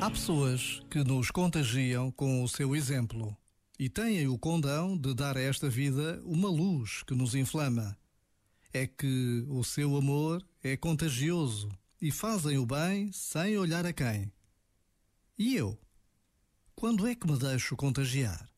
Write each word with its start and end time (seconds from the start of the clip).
Há 0.00 0.10
pessoas 0.10 0.82
que 0.90 1.02
nos 1.02 1.30
contagiam 1.30 2.10
com 2.10 2.42
o 2.42 2.48
seu 2.48 2.74
exemplo 2.76 3.36
e 3.78 3.88
têm 3.88 4.26
o 4.28 4.38
condão 4.38 4.96
de 4.96 5.14
dar 5.14 5.36
a 5.36 5.40
esta 5.40 5.68
vida 5.68 6.20
uma 6.24 6.48
luz 6.48 7.02
que 7.04 7.14
nos 7.14 7.34
inflama. 7.34 7.96
É 8.72 8.86
que 8.86 9.44
o 9.48 9.64
seu 9.64 9.96
amor 9.96 10.44
é 10.62 10.76
contagioso 10.76 11.68
e 12.00 12.10
fazem 12.10 12.58
o 12.58 12.66
bem 12.66 13.10
sem 13.12 13.56
olhar 13.56 13.86
a 13.86 13.92
quem. 13.92 14.32
E 15.38 15.56
eu? 15.56 15.78
Quando 16.74 17.06
é 17.06 17.14
que 17.14 17.26
me 17.26 17.38
deixo 17.38 17.76
contagiar? 17.76 18.48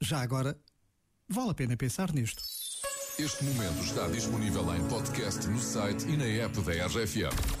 Já 0.00 0.20
agora, 0.20 0.58
vale 1.28 1.50
a 1.50 1.54
pena 1.54 1.76
pensar 1.76 2.12
nisto. 2.12 2.42
Este 3.18 3.44
momento 3.44 3.82
está 3.84 4.08
disponível 4.08 4.74
em 4.74 4.88
podcast 4.88 5.46
no 5.46 5.58
site 5.58 6.06
e 6.08 6.16
na 6.16 6.24
app 6.24 6.60
da 6.62 6.86
RFM. 6.86 7.60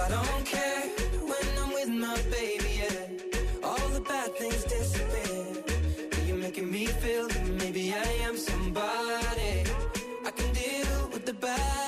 I 0.00 0.08
don't 0.08 0.44
care 0.44 0.82
when 1.30 1.46
I'm 1.60 1.70
with 1.74 1.88
my 1.88 2.16
baby, 2.30 2.82
yeah. 2.82 3.66
All 3.66 3.88
the 3.88 4.00
bad 4.00 4.34
things 4.36 4.64
disappear. 4.64 5.64
You're 6.26 6.36
making 6.36 6.70
me 6.70 6.86
feel 6.86 7.26
that 7.28 7.46
maybe 7.62 7.92
I 7.92 8.08
am 8.26 8.36
somebody. 8.36 9.64
I 10.24 10.30
can 10.30 10.52
deal 10.52 11.08
with 11.12 11.24
the 11.26 11.34
bad 11.34 11.87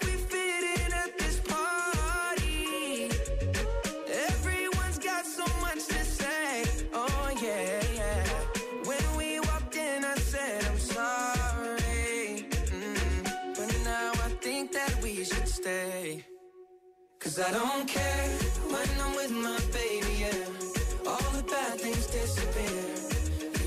stay. 15.61 16.25
Cause 17.19 17.39
I 17.39 17.51
don't 17.51 17.87
care 17.87 18.27
when 18.73 18.89
I'm 19.03 19.15
with 19.15 19.31
my 19.47 19.59
baby, 19.79 20.13
yeah. 20.23 21.09
All 21.09 21.31
the 21.37 21.43
bad 21.43 21.79
things 21.79 22.07
disappear. 22.07 22.83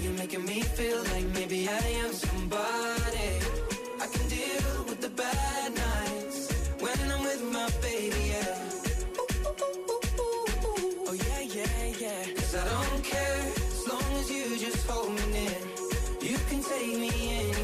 You're 0.03 0.19
making 0.19 0.45
me 0.45 0.61
feel 0.79 1.01
like 1.13 1.27
maybe 1.39 1.69
I 1.69 1.87
am 2.03 2.13
somebody. 2.13 3.31
I 4.05 4.07
can 4.15 4.27
deal 4.29 4.75
with 4.89 5.01
the 5.01 5.13
bad 5.23 5.69
nights 5.87 6.41
when 6.85 6.99
I'm 7.13 7.23
with 7.31 7.43
my 7.57 7.69
baby, 7.87 8.23
yeah. 8.35 8.59
Oh 11.09 11.17
yeah, 11.27 11.43
yeah, 11.59 11.83
yeah. 12.03 12.23
Cause 12.39 12.55
I 12.57 12.65
don't 12.75 13.05
care 13.05 13.41
as 13.57 13.83
long 13.91 14.09
as 14.21 14.31
you 14.31 14.45
just 14.67 14.83
hold 14.89 15.11
me 15.19 15.25
near. 15.37 15.61
You 16.29 16.39
can 16.49 16.61
take 16.63 16.99
me 16.99 17.11
anywhere. 17.39 17.64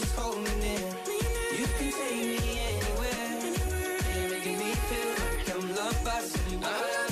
Just 0.00 0.14
hold 0.16 0.36
me 0.36 0.50
near. 0.60 0.88
You 1.58 1.66
can 1.78 1.90
take 1.90 2.16
me 2.16 2.60
anywhere. 2.68 3.28
You're 4.14 4.30
making 4.30 4.58
me 4.58 4.70
feel 4.88 5.08
like 5.20 5.48
I'm 5.54 5.74
loved 5.74 6.04
by 6.04 6.20
somebody. 6.20 7.06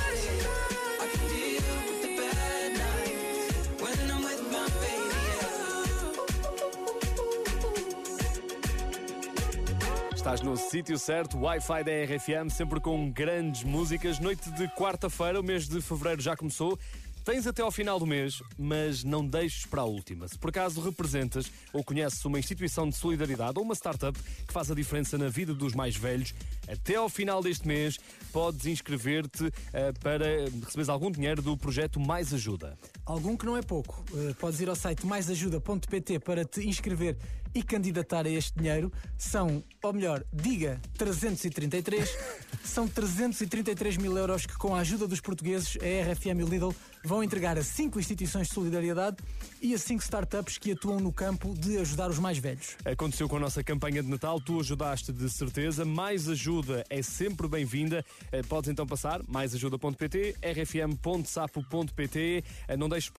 Estás 10.14 10.40
no 10.40 10.56
sítio 10.56 10.98
certo, 10.98 11.36
Wi-Fi 11.36 11.84
da 11.84 11.92
RFM, 11.92 12.48
sempre 12.48 12.80
com 12.80 13.10
grandes 13.10 13.62
músicas. 13.62 14.18
Noite 14.18 14.50
de 14.52 14.66
quarta-feira, 14.68 15.38
o 15.38 15.42
mês 15.42 15.68
de 15.68 15.82
fevereiro 15.82 16.22
já 16.22 16.34
começou. 16.34 16.78
Tens 17.24 17.46
até 17.46 17.62
ao 17.62 17.70
final 17.70 17.98
do 17.98 18.06
mês, 18.06 18.42
mas 18.58 19.02
não 19.02 19.26
deixes 19.26 19.64
para 19.64 19.80
a 19.80 19.84
última. 19.86 20.28
Se 20.28 20.38
por 20.38 20.50
acaso 20.50 20.82
representas 20.82 21.50
ou 21.72 21.82
conheces 21.82 22.22
uma 22.26 22.38
instituição 22.38 22.86
de 22.86 22.94
solidariedade 22.94 23.58
ou 23.58 23.64
uma 23.64 23.74
startup 23.74 24.18
que 24.46 24.52
faz 24.52 24.70
a 24.70 24.74
diferença 24.74 25.16
na 25.16 25.30
vida 25.30 25.54
dos 25.54 25.72
mais 25.74 25.96
velhos, 25.96 26.34
até 26.68 26.96
ao 26.96 27.08
final 27.08 27.42
deste 27.42 27.66
mês 27.66 27.98
podes 28.32 28.66
inscrever-te 28.66 29.50
eh, 29.72 29.92
para 30.00 30.26
receberes 30.64 30.88
algum 30.88 31.10
dinheiro 31.10 31.40
do 31.40 31.56
projeto 31.56 32.00
Mais 32.00 32.34
Ajuda. 32.34 32.76
Algum 33.06 33.36
que 33.36 33.46
não 33.46 33.56
é 33.56 33.62
pouco. 33.62 34.04
Uh, 34.10 34.34
podes 34.34 34.60
ir 34.60 34.68
ao 34.68 34.74
site 34.74 35.06
maisajuda.pt 35.06 36.18
para 36.18 36.44
te 36.44 36.66
inscrever 36.66 37.16
e 37.54 37.62
candidatar 37.62 38.26
a 38.26 38.30
este 38.30 38.58
dinheiro. 38.58 38.92
São, 39.16 39.62
ou 39.82 39.92
melhor, 39.92 40.24
diga 40.32 40.80
333. 40.98 42.18
São 42.64 42.88
333 42.88 43.98
mil 43.98 44.16
euros 44.16 44.46
que, 44.46 44.56
com 44.56 44.74
a 44.74 44.80
ajuda 44.80 45.06
dos 45.06 45.20
portugueses, 45.20 45.76
a 45.76 46.12
RFM 46.12 46.40
e 46.40 46.42
o 46.42 46.48
Lidl 46.48 46.74
vão 47.04 47.22
entregar 47.22 47.58
a 47.58 47.62
cinco 47.62 48.00
instituições 48.00 48.48
de 48.48 48.54
solidariedade 48.54 49.18
e 49.60 49.74
a 49.74 49.78
cinco 49.78 50.02
startups 50.02 50.58
que 50.58 50.72
atuam 50.72 50.98
no 50.98 51.12
campo 51.12 51.54
de 51.54 51.78
ajudar 51.78 52.10
os 52.10 52.18
mais 52.18 52.38
velhos. 52.38 52.76
Aconteceu 52.84 53.28
com 53.28 53.36
a 53.36 53.40
nossa 53.40 53.62
campanha 53.62 54.02
de 54.02 54.08
Natal, 54.08 54.40
tu 54.40 54.58
ajudaste 54.58 55.12
de 55.12 55.28
certeza. 55.28 55.84
Mais 55.84 56.28
ajuda 56.28 56.53
ajuda 56.54 56.84
é 56.88 57.02
sempre 57.02 57.48
bem-vinda. 57.48 58.04
Eh, 58.30 58.42
podes 58.42 58.70
então 58.70 58.86
passar 58.86 59.20
maisajuda.pt, 59.26 60.36
rfm.sapo.pt. 60.42 62.44
Eh, 62.68 62.76
não 62.76 62.88
deixes 62.88 63.10